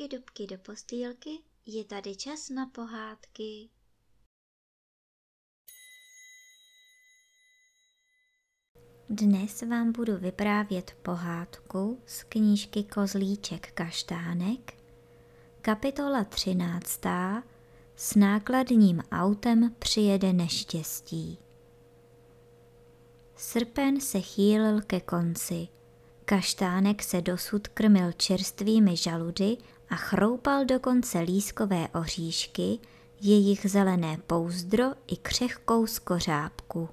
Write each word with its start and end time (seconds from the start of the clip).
Dubky, 0.00 0.16
dubky 0.16 0.46
do 0.46 0.58
postýlky, 0.58 1.30
je 1.66 1.84
tady 1.84 2.16
čas 2.16 2.48
na 2.48 2.66
pohádky. 2.66 3.68
Dnes 9.08 9.62
vám 9.62 9.92
budu 9.92 10.16
vyprávět 10.16 10.96
pohádku 11.02 12.02
z 12.06 12.22
knížky 12.22 12.84
Kozlíček 12.84 13.72
kaštánek, 13.72 14.72
kapitola 15.62 16.24
13. 16.24 17.00
S 17.96 18.14
nákladním 18.14 19.02
autem 19.12 19.74
přijede 19.78 20.32
neštěstí. 20.32 21.38
Srpen 23.36 24.00
se 24.00 24.20
chýlil 24.20 24.80
ke 24.80 25.00
konci. 25.00 25.68
Kaštánek 26.24 27.02
se 27.02 27.20
dosud 27.20 27.68
krmil 27.68 28.12
čerstvými 28.12 28.96
žaludy 28.96 29.56
a 29.90 29.96
chroupal 29.96 30.64
dokonce 30.64 31.18
lískové 31.18 31.88
oříšky, 31.88 32.78
jejich 33.20 33.70
zelené 33.70 34.18
pouzdro 34.26 34.84
i 35.06 35.16
křehkou 35.16 35.86
skořápku. 35.86 36.88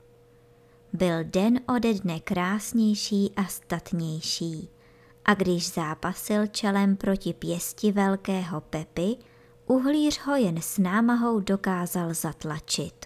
Byl 0.94 1.24
den 1.24 1.60
ode 1.76 1.94
dne 1.94 2.20
krásnější 2.20 3.34
a 3.36 3.46
statnější 3.46 4.70
a 5.26 5.34
když 5.34 5.74
zápasil 5.74 6.48
čelem 6.48 6.96
proti 6.96 7.34
pěsti 7.34 7.92
velkého 7.92 8.62
Pepy, 8.62 9.16
uhlíř 9.66 10.20
ho 10.20 10.36
jen 10.36 10.58
s 10.62 10.78
námahou 10.78 11.40
dokázal 11.40 12.14
zatlačit. 12.14 13.06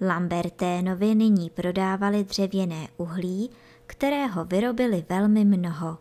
Lamberténovi 0.00 1.14
nyní 1.14 1.50
prodávali 1.50 2.24
dřevěné 2.24 2.88
uhlí, 2.96 3.50
kterého 3.86 4.44
vyrobili 4.44 5.04
velmi 5.08 5.44
mnoho. 5.44 5.98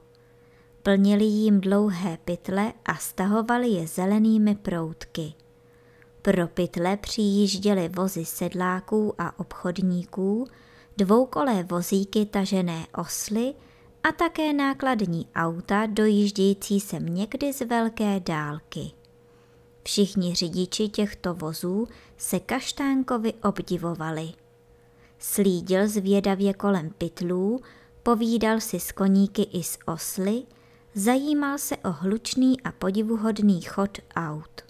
Plnili 0.83 1.25
jim 1.25 1.61
dlouhé 1.61 2.17
pytle 2.25 2.73
a 2.85 2.95
stahovali 2.95 3.67
je 3.69 3.87
zelenými 3.87 4.55
proutky. 4.55 5.33
Pro 6.21 6.47
pytle 6.47 6.97
přijížděly 6.97 7.89
vozy 7.89 8.25
sedláků 8.25 9.13
a 9.17 9.39
obchodníků, 9.39 10.47
dvoukolé 10.97 11.63
vozíky 11.63 12.25
tažené 12.25 12.87
osly 12.97 13.53
a 14.03 14.11
také 14.11 14.53
nákladní 14.53 15.27
auta 15.35 15.85
dojíždějící 15.85 16.79
sem 16.79 17.05
někdy 17.05 17.53
z 17.53 17.65
velké 17.65 18.19
dálky. 18.19 18.91
Všichni 19.83 20.35
řidiči 20.35 20.89
těchto 20.89 21.33
vozů 21.33 21.87
se 22.17 22.39
Kaštánkovi 22.39 23.33
obdivovali. 23.33 24.29
Slídil 25.19 25.87
zvědavě 25.87 26.53
kolem 26.53 26.89
pytlů, 26.97 27.59
povídal 28.03 28.59
si 28.59 28.79
s 28.79 28.91
koníky 28.91 29.41
i 29.41 29.63
s 29.63 29.77
osly, 29.85 30.43
zajímal 30.93 31.57
se 31.57 31.77
o 31.77 31.91
hlučný 31.91 32.61
a 32.61 32.71
podivuhodný 32.71 33.61
chod 33.61 33.97
aut. 34.15 34.61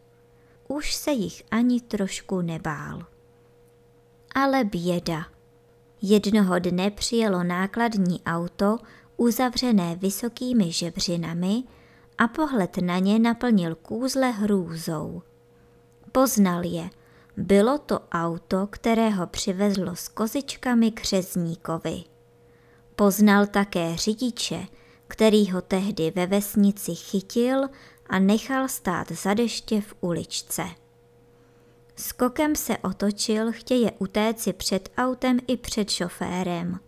Už 0.67 0.93
se 0.93 1.11
jich 1.11 1.43
ani 1.51 1.81
trošku 1.81 2.41
nebál. 2.41 3.05
Ale 4.35 4.63
běda. 4.63 5.25
Jednoho 6.01 6.59
dne 6.59 6.91
přijelo 6.91 7.43
nákladní 7.43 8.23
auto, 8.25 8.77
uzavřené 9.17 9.95
vysokými 9.95 10.71
žebřinami, 10.71 11.63
a 12.17 12.27
pohled 12.27 12.77
na 12.77 12.99
ně 12.99 13.19
naplnil 13.19 13.75
kůzle 13.75 14.31
hrůzou. 14.31 15.21
Poznal 16.11 16.65
je. 16.65 16.89
Bylo 17.37 17.77
to 17.77 17.99
auto, 18.11 18.67
kterého 18.67 19.27
přivezlo 19.27 19.95
s 19.95 20.07
kozičkami 20.07 20.91
k 20.91 21.03
řezníkovi. 21.03 22.03
Poznal 22.95 23.45
také 23.45 23.95
řidiče, 23.95 24.65
který 25.13 25.51
ho 25.51 25.61
tehdy 25.61 26.11
ve 26.15 26.27
vesnici 26.27 26.95
chytil 26.95 27.63
a 28.09 28.19
nechal 28.19 28.67
stát 28.67 29.11
za 29.11 29.33
deště 29.33 29.81
v 29.81 29.93
uličce. 30.01 30.63
Skokem 31.95 32.55
se 32.55 32.77
otočil, 32.77 33.51
chtěje 33.51 33.91
utéci 33.99 34.53
před 34.53 34.89
autem 34.97 35.39
i 35.47 35.57
před 35.57 35.89
šoférem, 35.89 36.79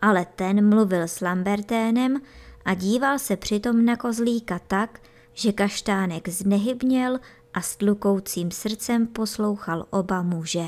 ale 0.00 0.26
ten 0.36 0.68
mluvil 0.68 1.02
s 1.02 1.20
Lamberténem 1.20 2.20
a 2.64 2.74
díval 2.74 3.18
se 3.18 3.36
přitom 3.36 3.84
na 3.84 3.96
kozlíka 3.96 4.58
tak, 4.58 5.00
že 5.32 5.52
kaštánek 5.52 6.28
znehybněl 6.28 7.18
a 7.54 7.60
s 7.60 7.76
tlukoucím 7.76 8.50
srdcem 8.50 9.06
poslouchal 9.06 9.86
oba 9.90 10.22
muže. 10.22 10.66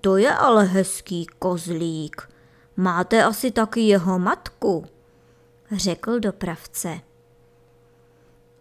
To 0.00 0.16
je 0.16 0.34
ale 0.34 0.64
hezký 0.64 1.26
kozlík. 1.38 2.28
Máte 2.76 3.24
asi 3.24 3.50
taky 3.50 3.80
jeho 3.80 4.18
matku, 4.18 4.86
řekl 5.72 6.20
dopravce. 6.20 7.00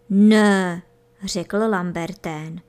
Ne, 0.09 0.81
řekl 1.23 1.57
Lambertén. 1.57 2.61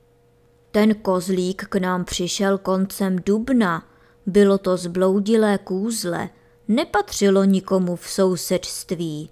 Ten 0.71 0.95
kozlík 0.95 1.65
k 1.69 1.75
nám 1.75 2.05
přišel 2.05 2.57
koncem 2.57 3.15
dubna. 3.25 3.87
Bylo 4.25 4.57
to 4.57 4.77
zbloudilé 4.77 5.57
kůzle, 5.57 6.29
nepatřilo 6.67 7.43
nikomu 7.43 7.95
v 7.95 8.09
sousedství. 8.09 9.29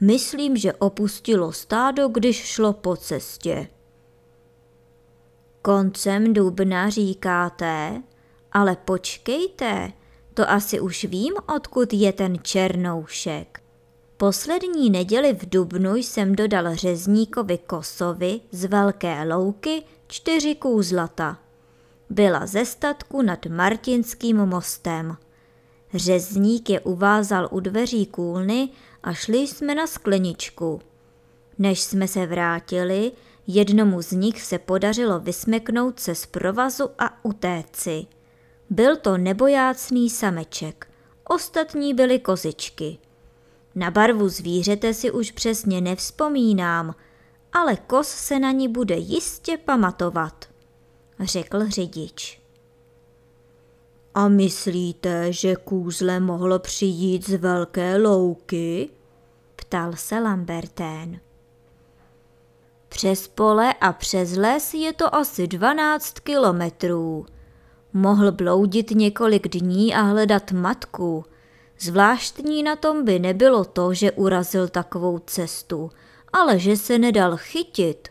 Myslím, 0.00 0.56
že 0.56 0.72
opustilo 0.72 1.52
stádo, 1.52 2.08
když 2.08 2.36
šlo 2.36 2.72
po 2.72 2.96
cestě. 2.96 3.68
Koncem 5.62 6.32
dubna 6.32 6.90
říkáte, 6.90 8.02
ale 8.52 8.76
počkejte, 8.76 9.92
to 10.34 10.50
asi 10.50 10.80
už 10.80 11.04
vím, 11.04 11.34
odkud 11.54 11.92
je 11.92 12.12
ten 12.12 12.36
černoušek. 12.42 13.57
Poslední 14.18 14.90
neděli 14.90 15.32
v 15.32 15.48
Dubnu 15.48 15.96
jsem 15.96 16.36
dodal 16.36 16.74
řezníkovi 16.74 17.58
Kosovi 17.58 18.40
z 18.52 18.64
Velké 18.64 19.24
louky 19.24 19.82
čtyři 20.06 20.54
kůzlata. 20.54 21.38
Byla 22.10 22.46
ze 22.46 22.64
statku 22.64 23.22
nad 23.22 23.46
Martinským 23.46 24.36
mostem– 24.36 25.16
Řezník 25.94 26.70
je 26.70 26.80
uvázal 26.80 27.48
u 27.50 27.60
dveří 27.60 28.06
kůlny 28.06 28.68
a 29.02 29.12
šli 29.12 29.38
jsme 29.38 29.74
na 29.74 29.86
skleničku. 29.86 30.80
Než 31.58 31.80
jsme 31.80 32.08
se 32.08 32.26
vrátili, 32.26 33.12
jednomu 33.46 34.02
z 34.02 34.12
nich 34.12 34.42
se 34.42 34.58
podařilo 34.58 35.20
vysmeknout 35.20 36.00
se 36.00 36.14
z 36.14 36.26
provazu 36.26 36.90
a 36.98 37.24
utéci. 37.24 38.06
Byl 38.70 38.96
to 38.96 39.18
nebojácný 39.18 40.10
sameček, 40.10 40.90
ostatní 41.24 41.94
byly 41.94 42.18
kozičky. 42.18 42.98
Na 43.78 43.90
barvu 43.90 44.28
zvířete 44.28 44.94
si 44.94 45.10
už 45.10 45.30
přesně 45.30 45.80
nevzpomínám, 45.80 46.94
ale 47.52 47.76
kos 47.76 48.08
se 48.08 48.38
na 48.38 48.50
ní 48.50 48.68
bude 48.68 48.96
jistě 48.96 49.56
pamatovat, 49.56 50.44
řekl 51.20 51.68
řidič. 51.68 52.40
A 54.14 54.28
myslíte, 54.28 55.32
že 55.32 55.56
kůzle 55.56 56.20
mohlo 56.20 56.58
přijít 56.58 57.28
z 57.28 57.34
velké 57.34 57.96
louky? 57.96 58.88
Ptal 59.56 59.92
se 59.96 60.18
Lambertén. 60.18 61.20
Přes 62.88 63.28
pole 63.28 63.74
a 63.74 63.92
přes 63.92 64.36
les 64.36 64.74
je 64.74 64.92
to 64.92 65.14
asi 65.14 65.46
12 65.46 66.18
kilometrů. 66.20 67.26
Mohl 67.92 68.32
bloudit 68.32 68.90
několik 68.90 69.48
dní 69.48 69.94
a 69.94 70.00
hledat 70.00 70.52
matku. 70.52 71.24
Zvláštní 71.80 72.62
na 72.62 72.76
tom 72.76 73.04
by 73.04 73.18
nebylo 73.18 73.64
to, 73.64 73.94
že 73.94 74.12
urazil 74.12 74.68
takovou 74.68 75.18
cestu, 75.18 75.90
ale 76.32 76.58
že 76.58 76.76
se 76.76 76.98
nedal 76.98 77.36
chytit. 77.36 78.08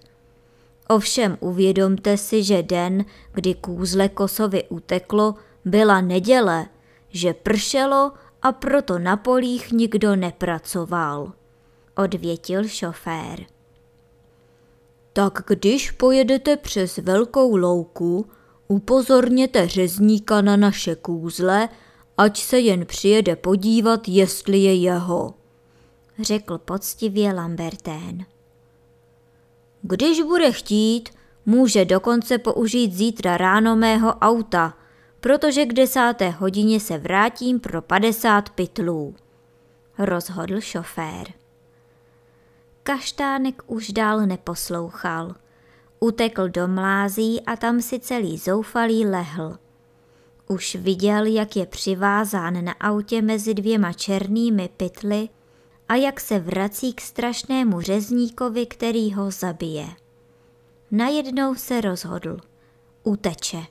Ovšem 0.88 1.38
uvědomte 1.39 2.18
si, 2.18 2.44
že 2.44 2.63
den, 2.63 3.06
kdy 3.33 3.53
kůzle 3.53 4.09
Kosovi 4.09 4.63
uteklo, 4.69 5.36
byla 5.65 6.01
neděle, 6.01 6.65
že 7.09 7.33
pršelo 7.33 8.12
a 8.41 8.51
proto 8.51 9.00
na 9.00 9.18
polích 9.18 9.71
nikdo 9.71 10.15
nepracoval, 10.15 11.33
odvětil 11.95 12.68
šofér. 12.68 13.45
Tak 15.13 15.44
když 15.47 15.91
pojedete 15.91 16.57
přes 16.57 16.97
velkou 16.97 17.56
louku, 17.56 18.25
upozorněte 18.68 19.68
řezníka 19.68 20.41
na 20.41 20.56
naše 20.56 20.95
kůzle, 20.95 21.69
ať 22.17 22.41
se 22.41 22.59
jen 22.59 22.85
přijede 22.85 23.35
podívat, 23.35 24.07
jestli 24.07 24.57
je 24.57 24.75
jeho, 24.75 25.33
řekl 26.19 26.57
poctivě 26.57 27.33
Lambertén. 27.33 28.25
Když 29.81 30.21
bude 30.21 30.51
chtít, 30.51 31.09
může 31.45 31.85
dokonce 31.85 32.37
použít 32.37 32.93
zítra 32.93 33.37
ráno 33.37 33.75
mého 33.75 34.13
auta– 34.13 34.77
protože 35.19 35.65
k 35.65 35.73
desáté 35.73 36.29
hodině 36.29 36.79
se 36.79 36.97
vrátím 36.97 37.59
pro 37.59 37.81
50 37.81 38.49
pytlů, 38.49 39.15
rozhodl 39.97 40.61
šofér. 40.61 41.27
Kaštánek 42.83 43.61
už 43.67 43.89
dál 43.91 44.25
neposlouchal. 44.25 45.35
Utekl 45.99 46.49
do 46.49 46.67
mlází 46.67 47.41
a 47.41 47.55
tam 47.55 47.81
si 47.81 47.99
celý 47.99 48.37
zoufalý 48.37 49.05
lehl. 49.05 49.57
Už 50.47 50.75
viděl, 50.75 51.25
jak 51.25 51.55
je 51.55 51.65
přivázán 51.65 52.65
na 52.65 52.71
autě 52.71 53.21
mezi 53.21 53.53
dvěma 53.53 53.94
černými 53.94 54.69
pytly 54.77 55.29
a 55.89 55.95
jak 55.95 56.19
se 56.19 56.39
vrací 56.39 56.94
k 56.94 57.01
strašnému 57.01 57.81
řezníkovi, 57.81 58.65
který 58.65 59.13
ho 59.13 59.31
zabije. 59.31 59.88
Najednou 60.91 61.55
se 61.55 61.81
rozhodl. 61.81 62.38
Uteče. 63.03 63.63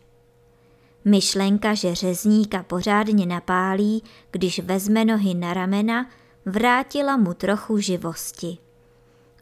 Myšlenka, 1.04 1.74
že 1.74 1.94
řezníka 1.94 2.62
pořádně 2.62 3.26
napálí, 3.26 4.02
když 4.30 4.58
vezme 4.58 5.04
nohy 5.04 5.34
na 5.34 5.54
ramena, 5.54 6.10
vrátila 6.46 7.16
mu 7.16 7.34
trochu 7.34 7.78
živosti. 7.78 8.58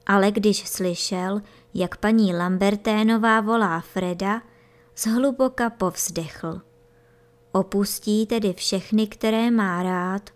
Ale 0.07 0.31
když 0.31 0.69
slyšel, 0.69 1.43
jak 1.75 1.97
paní 1.97 2.35
Lamberténová 2.35 3.41
volá 3.41 3.81
Freda, 3.81 4.43
zhluboka 4.97 5.71
povzdechl. 5.71 6.61
Opustí 7.57 8.27
tedy 8.27 8.53
všechny, 8.53 9.07
které 9.07 9.51
má 9.51 9.83
rád, 9.83 10.31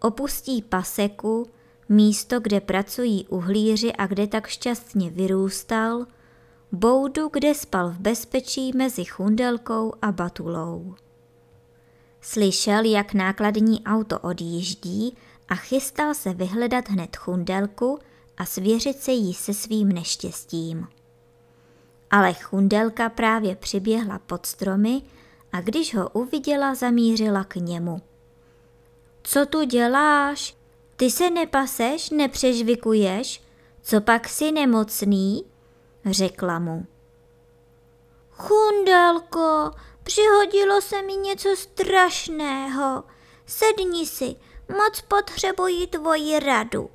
opustí 0.00 0.62
paseku, 0.62 1.50
místo, 1.88 2.40
kde 2.40 2.60
pracují 2.60 3.26
uhlíři 3.28 3.92
a 3.92 4.06
kde 4.06 4.26
tak 4.26 4.46
šťastně 4.46 5.10
vyrůstal, 5.10 6.06
boudu, 6.72 7.28
kde 7.32 7.54
spal 7.54 7.90
v 7.90 7.98
bezpečí 7.98 8.72
mezi 8.76 9.04
chundelkou 9.04 9.92
a 10.02 10.12
batulou. 10.12 10.94
Slyšel, 12.20 12.84
jak 12.84 13.14
nákladní 13.14 13.84
auto 13.84 14.18
odjíždí 14.18 15.16
a 15.48 15.54
chystal 15.54 16.14
se 16.14 16.34
vyhledat 16.34 16.88
hned 16.88 17.16
chundelku 17.16 17.98
a 18.36 18.44
svěřit 18.44 19.02
se 19.02 19.12
jí 19.12 19.34
se 19.34 19.54
svým 19.54 19.88
neštěstím. 19.88 20.88
Ale 22.10 22.34
chundelka 22.34 23.08
právě 23.08 23.56
přiběhla 23.56 24.18
pod 24.18 24.46
stromy 24.46 25.02
a 25.56 25.60
když 25.60 25.94
ho 25.94 26.08
uviděla, 26.08 26.74
zamířila 26.74 27.44
k 27.44 27.56
němu. 27.56 28.02
Co 29.22 29.46
tu 29.46 29.64
děláš? 29.64 30.56
Ty 30.96 31.10
se 31.10 31.30
nepaseš, 31.30 32.10
nepřežvikuješ? 32.10 33.42
Co 33.82 34.00
pak 34.00 34.28
si 34.28 34.52
nemocný? 34.52 35.44
Řekla 36.04 36.58
mu. 36.58 36.86
Chundelko, 38.30 39.70
přihodilo 40.02 40.80
se 40.80 41.02
mi 41.02 41.12
něco 41.12 41.48
strašného. 41.56 43.04
Sedni 43.46 44.06
si, 44.06 44.36
moc 44.68 45.00
potřebuji 45.00 45.86
tvoji 45.86 46.40
radu, 46.40 46.90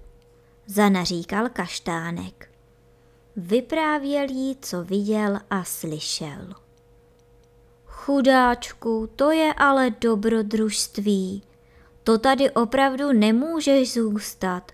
zanaříkal 0.65 1.49
kaštánek. 1.49 2.51
Vyprávěl 3.35 4.29
jí, 4.29 4.57
co 4.61 4.83
viděl 4.83 5.39
a 5.49 5.63
slyšel. 5.63 6.60
Chudáčku, 8.05 9.09
to 9.15 9.31
je 9.31 9.53
ale 9.53 9.89
dobrodružství. 9.89 11.43
To 12.03 12.17
tady 12.17 12.51
opravdu 12.51 13.13
nemůžeš 13.13 13.93
zůstat. 13.93 14.71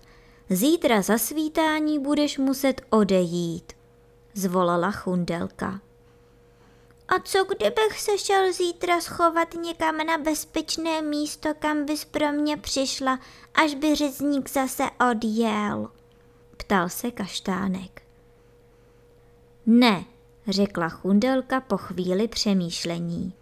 Zítra 0.50 1.02
za 1.02 1.18
svítání 1.18 1.98
budeš 1.98 2.38
muset 2.38 2.80
odejít, 2.90 3.72
zvolala 4.34 4.90
chundelka. 4.90 5.80
A 7.08 7.18
co 7.24 7.44
kdybych 7.44 8.00
se 8.00 8.18
šel 8.18 8.52
zítra 8.52 9.00
schovat 9.00 9.54
někam 9.54 9.96
na 9.96 10.18
bezpečné 10.18 11.02
místo, 11.02 11.48
kam 11.58 11.84
bys 11.84 12.04
pro 12.04 12.32
mě 12.32 12.56
přišla, 12.56 13.20
až 13.54 13.74
by 13.74 13.94
řezník 13.94 14.50
zase 14.50 14.84
odjel? 15.10 15.90
Ptal 16.56 16.88
se 16.88 17.10
kaštánek. 17.10 18.02
Ne, 19.66 20.04
řekla 20.48 20.88
chundelka 20.88 21.60
po 21.60 21.76
chvíli 21.76 22.28
přemýšlení. 22.28 23.32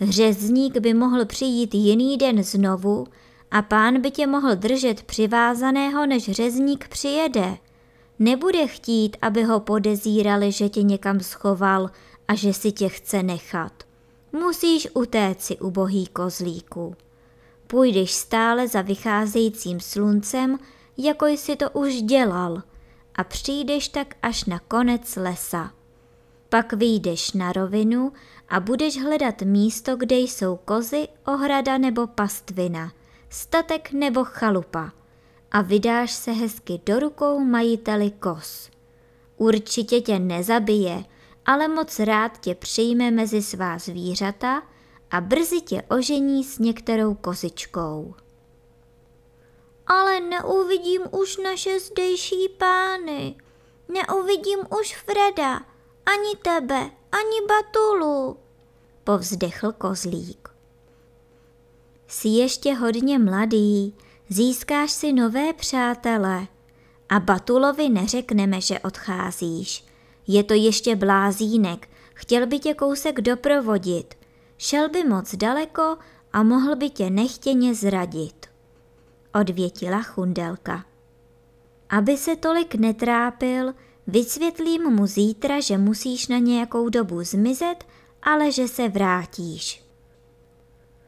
Řezník 0.00 0.78
by 0.78 0.94
mohl 0.94 1.24
přijít 1.24 1.74
jiný 1.74 2.16
den 2.16 2.42
znovu 2.42 3.06
a 3.50 3.62
pán 3.62 4.00
by 4.00 4.10
tě 4.10 4.26
mohl 4.26 4.56
držet 4.56 5.02
přivázaného, 5.02 6.06
než 6.06 6.30
řezník 6.30 6.88
přijede. 6.88 7.56
Nebude 8.18 8.66
chtít, 8.66 9.16
aby 9.22 9.42
ho 9.42 9.60
podezírali, 9.60 10.52
že 10.52 10.68
tě 10.68 10.82
někam 10.82 11.20
schoval 11.20 11.90
a 12.28 12.34
že 12.34 12.52
si 12.52 12.72
tě 12.72 12.88
chce 12.88 13.22
nechat. 13.22 13.72
Musíš 14.32 14.88
utéci, 14.94 15.58
ubohý 15.58 16.06
kozlíku. 16.06 16.96
Půjdeš 17.66 18.12
stále 18.12 18.68
za 18.68 18.82
vycházejícím 18.82 19.80
sluncem, 19.80 20.58
jako 20.98 21.26
jsi 21.26 21.56
to 21.56 21.70
už 21.70 22.02
dělal, 22.02 22.62
a 23.14 23.24
přijdeš 23.24 23.88
tak 23.88 24.14
až 24.22 24.44
na 24.44 24.58
konec 24.58 25.16
lesa. 25.16 25.70
Pak 26.54 26.72
vyjdeš 26.72 27.32
na 27.32 27.52
rovinu 27.52 28.12
a 28.48 28.60
budeš 28.60 29.02
hledat 29.02 29.42
místo, 29.42 29.96
kde 29.96 30.16
jsou 30.16 30.56
kozy, 30.56 31.08
ohrada 31.26 31.78
nebo 31.78 32.06
pastvina, 32.06 32.92
statek 33.28 33.92
nebo 33.92 34.24
chalupa 34.24 34.92
a 35.50 35.62
vydáš 35.62 36.12
se 36.12 36.32
hezky 36.32 36.80
do 36.86 36.98
rukou 36.98 37.38
majiteli 37.38 38.10
koz. 38.10 38.70
Určitě 39.36 40.00
tě 40.00 40.18
nezabije, 40.18 41.04
ale 41.46 41.68
moc 41.68 41.98
rád 41.98 42.38
tě 42.38 42.54
přijme 42.54 43.10
mezi 43.10 43.42
svá 43.42 43.78
zvířata 43.78 44.62
a 45.10 45.20
brzy 45.20 45.60
tě 45.60 45.82
ožení 45.82 46.44
s 46.44 46.58
některou 46.58 47.14
kozičkou. 47.14 48.14
Ale 49.86 50.20
neuvidím 50.20 51.02
už 51.10 51.36
naše 51.36 51.80
zdejší 51.80 52.48
pány, 52.58 53.34
neuvidím 53.88 54.58
už 54.80 54.96
Freda, 54.96 55.73
ani 56.06 56.36
tebe, 56.42 56.90
ani 57.12 57.46
Batulu, 57.48 58.36
povzdechl 59.04 59.72
kozlík. 59.72 60.48
Jsi 62.06 62.28
ještě 62.28 62.74
hodně 62.74 63.18
mladý, 63.18 63.94
získáš 64.28 64.90
si 64.90 65.12
nové 65.12 65.52
přátele 65.52 66.46
a 67.08 67.20
Batulovi 67.20 67.88
neřekneme, 67.88 68.60
že 68.60 68.80
odcházíš. 68.80 69.84
Je 70.26 70.44
to 70.44 70.54
ještě 70.54 70.96
blázínek, 70.96 71.88
chtěl 72.14 72.46
by 72.46 72.58
tě 72.58 72.74
kousek 72.74 73.20
doprovodit. 73.20 74.14
Šel 74.58 74.88
by 74.88 75.04
moc 75.04 75.34
daleko 75.34 75.96
a 76.32 76.42
mohl 76.42 76.76
by 76.76 76.90
tě 76.90 77.10
nechtěně 77.10 77.74
zradit. 77.74 78.46
Odvětila 79.40 80.02
chundelka. 80.02 80.84
Aby 81.90 82.16
se 82.16 82.36
tolik 82.36 82.74
netrápil, 82.74 83.74
Vysvětlím 84.06 84.82
mu 84.82 85.06
zítra, 85.06 85.60
že 85.60 85.78
musíš 85.78 86.28
na 86.28 86.38
nějakou 86.38 86.88
dobu 86.88 87.24
zmizet, 87.24 87.84
ale 88.22 88.52
že 88.52 88.68
se 88.68 88.88
vrátíš. 88.88 89.84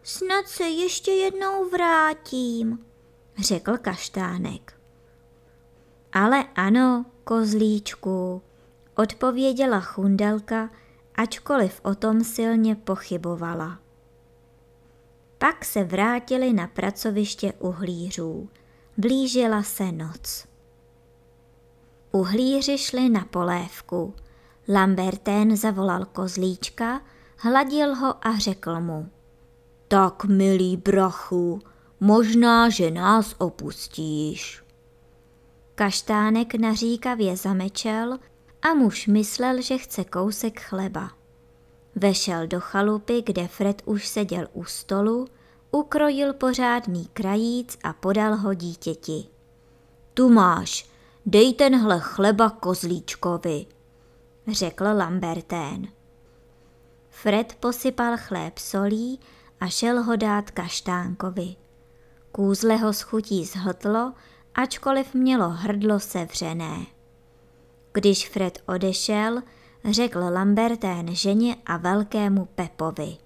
Snad 0.03 0.49
se 0.49 0.65
ještě 0.65 1.11
jednou 1.11 1.69
vrátím, 1.71 2.79
řekl 3.39 3.77
kaštánek. 3.77 4.81
Ale 6.13 6.45
ano, 6.55 7.07
kozlíčku, 7.25 8.43
odpověděla 8.95 9.81
chundelka, 9.81 10.71
ačkoliv 11.15 11.81
o 11.83 11.95
tom 11.95 12.25
silně 12.25 12.77
pochybovala. 12.77 13.79
Pak 15.39 15.65
se 15.65 15.85
vrátili 15.85 16.53
na 16.53 16.67
pracoviště 16.67 17.53
uhlířů. 17.59 18.49
Blížila 18.97 19.63
se 19.63 19.93
noc. 19.93 20.47
Uhlíři 22.17 22.79
šli 22.79 23.09
na 23.09 23.25
polévku. 23.25 24.15
Lambertén 24.69 25.57
zavolal 25.57 26.05
kozlíčka, 26.05 27.01
hladil 27.39 27.95
ho 27.95 28.27
a 28.27 28.39
řekl 28.39 28.81
mu. 28.81 29.09
Tak, 29.89 30.25
milý 30.25 30.77
brachu, 30.77 31.61
možná, 32.01 32.69
že 32.69 32.91
nás 32.91 33.35
opustíš. 33.39 34.63
Kaštánek 35.75 36.55
naříkavě 36.55 37.37
zamečel 37.37 38.19
a 38.63 38.75
muž 38.75 39.07
myslel, 39.07 39.63
že 39.63 39.79
chce 39.79 40.05
kousek 40.05 40.61
chleba. 40.61 41.11
Vešel 41.95 42.47
do 42.47 42.61
chalupy, 42.61 43.23
kde 43.23 43.49
Fred 43.49 43.83
už 43.85 44.09
seděl 44.09 44.49
u 44.53 44.65
stolu, 44.65 45.27
ukrojil 45.71 46.33
pořádný 46.33 47.07
krajíc 47.13 47.79
a 47.83 47.93
podal 47.93 48.37
ho 48.37 48.55
dítěti. 48.55 49.27
Tu 50.15 50.29
máš, 50.29 50.96
Dej 51.29 51.55
tenhle 51.55 52.01
chleba 52.01 52.51
kozlíčkovi, 52.51 53.67
řekl 54.49 54.85
Lambertén. 54.85 55.89
Fred 57.11 57.57
posypal 57.61 58.17
chléb 58.17 58.59
solí 58.59 59.21
a 59.61 59.67
šel 59.67 60.03
ho 60.03 60.17
dát 60.17 60.51
kaštánkovi. 60.51 61.57
Kůzle 62.33 62.77
ho 62.77 62.93
s 62.93 63.01
chutí 63.01 63.45
zhltlo, 63.45 64.13
ačkoliv 64.55 65.15
mělo 65.15 65.49
hrdlo 65.49 66.01
sevřené. 66.01 66.87
Když 67.93 68.29
Fred 68.29 68.63
odešel, 68.67 69.43
řekl 69.91 70.19
Lambertén 70.19 71.15
ženě 71.15 71.57
a 71.67 71.77
velkému 71.77 72.45
Pepovi. 72.45 73.17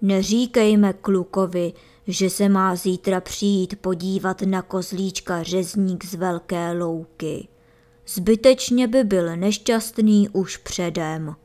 Neříkejme 0.00 0.92
klukovi, 0.92 1.72
že 2.08 2.30
se 2.30 2.48
má 2.48 2.76
zítra 2.76 3.20
přijít 3.20 3.80
podívat 3.80 4.42
na 4.42 4.62
kozlíčka 4.62 5.42
řezník 5.42 6.04
z 6.04 6.14
velké 6.14 6.72
louky. 6.72 7.48
Zbytečně 8.06 8.86
by 8.86 9.04
byl 9.04 9.36
nešťastný 9.36 10.28
už 10.28 10.56
předem. 10.56 11.36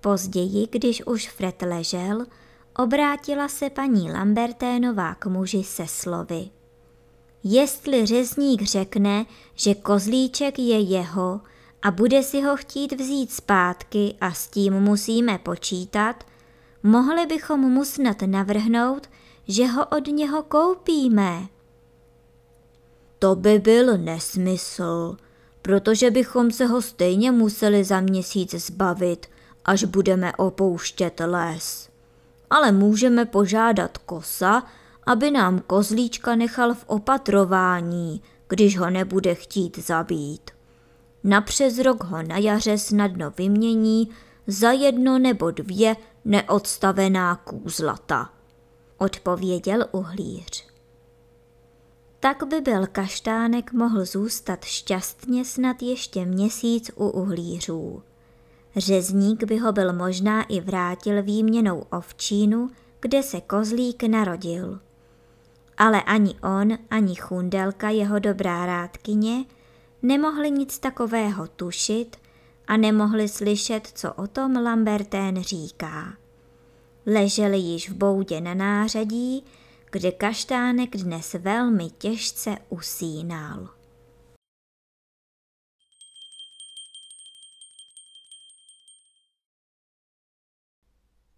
Později, 0.00 0.68
když 0.70 1.06
už 1.06 1.30
Fred 1.30 1.62
ležel, 1.62 2.26
obrátila 2.78 3.48
se 3.48 3.70
paní 3.70 4.12
Lamberténová 4.12 5.14
k 5.14 5.26
muži 5.26 5.64
se 5.64 5.86
slovy. 5.86 6.50
Jestli 7.44 8.06
řezník 8.06 8.62
řekne, 8.62 9.26
že 9.54 9.74
kozlíček 9.74 10.58
je 10.58 10.80
jeho 10.80 11.40
a 11.82 11.90
bude 11.90 12.22
si 12.22 12.42
ho 12.42 12.56
chtít 12.56 13.00
vzít 13.00 13.32
zpátky 13.32 14.14
a 14.20 14.32
s 14.32 14.48
tím 14.48 14.74
musíme 14.74 15.38
počítat, 15.38 16.24
mohli 16.82 17.26
bychom 17.26 17.60
mu 17.60 17.84
snad 17.84 18.22
navrhnout, 18.22 19.10
že 19.48 19.66
ho 19.66 19.86
od 19.86 20.06
něho 20.06 20.42
koupíme. 20.42 21.48
To 23.18 23.36
by 23.36 23.58
byl 23.58 23.98
nesmysl, 23.98 25.16
protože 25.62 26.10
bychom 26.10 26.50
se 26.50 26.66
ho 26.66 26.82
stejně 26.82 27.32
museli 27.32 27.84
za 27.84 28.00
měsíc 28.00 28.54
zbavit, 28.54 29.26
až 29.64 29.84
budeme 29.84 30.32
opouštět 30.36 31.20
les. 31.24 31.88
Ale 32.50 32.72
můžeme 32.72 33.24
požádat 33.24 33.98
kosa, 33.98 34.62
aby 35.06 35.30
nám 35.30 35.58
kozlíčka 35.66 36.34
nechal 36.34 36.74
v 36.74 36.84
opatrování, 36.86 38.22
když 38.48 38.78
ho 38.78 38.90
nebude 38.90 39.34
chtít 39.34 39.78
zabít. 39.78 40.50
Napřes 41.24 41.78
rok 41.78 42.04
ho 42.04 42.22
na 42.22 42.38
jaře 42.38 42.78
snadno 42.78 43.30
vymění 43.30 44.10
za 44.46 44.70
jedno 44.70 45.18
nebo 45.18 45.50
dvě 45.50 45.96
neodstavená 46.24 47.36
kůzlata, 47.36 48.30
odpověděl 48.98 49.86
uhlíř. 49.92 50.70
Tak 52.20 52.42
by 52.44 52.60
byl 52.60 52.86
kaštánek 52.86 53.72
mohl 53.72 54.04
zůstat 54.04 54.64
šťastně 54.64 55.44
snad 55.44 55.82
ještě 55.82 56.24
měsíc 56.24 56.90
u 56.94 57.08
uhlířů. 57.08 58.02
Řezník 58.76 59.44
by 59.44 59.58
ho 59.58 59.72
byl 59.72 59.92
možná 59.92 60.42
i 60.42 60.60
vrátil 60.60 61.22
výměnou 61.22 61.84
ovčínu, 61.92 62.70
kde 63.00 63.22
se 63.22 63.40
kozlík 63.40 64.02
narodil. 64.02 64.80
Ale 65.76 66.02
ani 66.02 66.34
on, 66.42 66.78
ani 66.90 67.14
chundelka, 67.14 67.88
jeho 67.88 68.18
dobrá 68.18 68.66
rádkyně, 68.66 69.44
nemohli 70.02 70.50
nic 70.50 70.78
takového 70.78 71.46
tušit 71.46 72.16
a 72.70 72.76
nemohli 72.76 73.28
slyšet, 73.28 73.86
co 73.86 74.14
o 74.14 74.26
tom 74.26 74.56
Lambertén 74.56 75.42
říká. 75.42 76.18
Leželi 77.06 77.58
již 77.58 77.90
v 77.90 77.94
boudě 77.94 78.40
na 78.40 78.54
nářadí, 78.54 79.44
kde 79.92 80.12
kaštánek 80.12 80.96
dnes 80.96 81.34
velmi 81.34 81.90
těžce 81.90 82.56
usínal. 82.68 83.68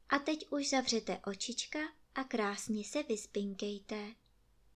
A 0.09 0.19
teď 0.19 0.47
už 0.51 0.71
zavřete 0.71 1.21
očička 1.27 1.79
a 2.15 2.25
krásně 2.25 2.85
se 2.85 3.03
vyspinkejte. 3.03 4.22